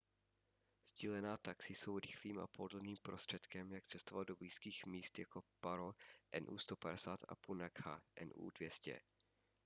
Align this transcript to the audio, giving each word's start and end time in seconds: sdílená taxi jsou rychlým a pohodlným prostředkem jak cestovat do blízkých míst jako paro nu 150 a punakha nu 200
sdílená 0.87 1.37
taxi 1.37 1.75
jsou 1.75 1.99
rychlým 1.99 2.39
a 2.39 2.47
pohodlným 2.47 2.97
prostředkem 3.01 3.71
jak 3.73 3.87
cestovat 3.87 4.27
do 4.27 4.35
blízkých 4.35 4.85
míst 4.85 5.19
jako 5.19 5.43
paro 5.59 5.93
nu 6.49 6.57
150 6.57 7.19
a 7.27 7.35
punakha 7.35 8.01
nu 8.37 8.49
200 8.49 9.01